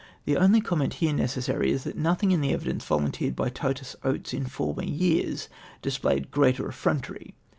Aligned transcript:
The 0.25 0.35
only 0.35 0.61
comment 0.61 0.95
here 0.95 1.13
necessary 1.13 1.69
is, 1.69 1.83
that 1.83 1.95
nothing 1.95 2.31
in 2.31 2.41
tlie 2.41 2.53
evidence 2.53 2.83
vohniteered 2.83 3.35
by 3.35 3.49
Titus 3.49 3.95
Gates 4.03 4.33
in 4.33 4.47
former 4.47 4.81
years 4.83 5.47
displayed 5.83 6.31
greater 6.31 6.67
effrontery. 6.67 7.35